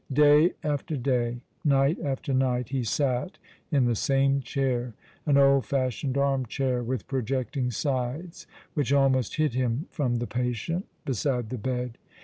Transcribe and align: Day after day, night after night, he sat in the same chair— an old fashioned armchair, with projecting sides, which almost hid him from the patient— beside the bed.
Day 0.11 0.53
after 0.63 0.97
day, 0.97 1.41
night 1.63 1.99
after 2.03 2.33
night, 2.33 2.69
he 2.69 2.83
sat 2.83 3.37
in 3.71 3.85
the 3.85 3.93
same 3.93 4.41
chair— 4.41 4.95
an 5.27 5.37
old 5.37 5.67
fashioned 5.67 6.17
armchair, 6.17 6.81
with 6.81 7.05
projecting 7.07 7.69
sides, 7.69 8.47
which 8.73 8.91
almost 8.91 9.35
hid 9.35 9.53
him 9.53 9.85
from 9.91 10.15
the 10.15 10.25
patient— 10.25 10.87
beside 11.05 11.49
the 11.51 11.59
bed. 11.59 11.99